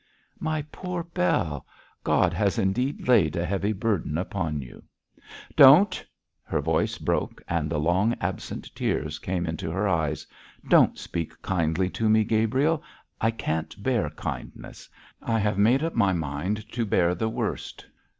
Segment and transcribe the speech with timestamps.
[0.39, 1.63] 'My poor Bell!
[2.03, 4.83] God has indeed laid a heavy burden upon you.'
[5.55, 6.03] 'Don't!'
[6.43, 10.25] Her voice broke and the long absent tears came into her eyes.
[10.67, 12.81] 'Don't speak kindly to me, Gabriel;
[13.21, 14.89] I can't bear kindness.
[15.21, 17.85] I have made up my mind to bear the worst.